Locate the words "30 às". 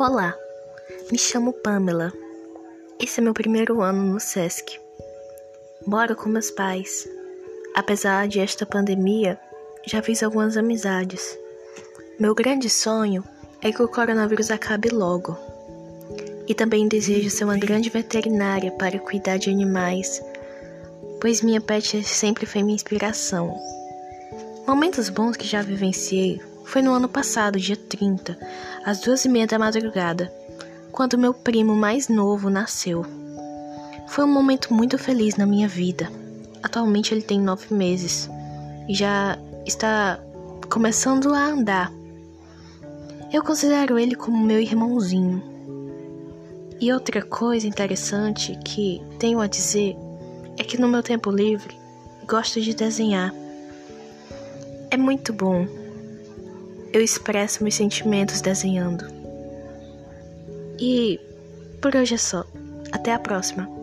27.76-29.00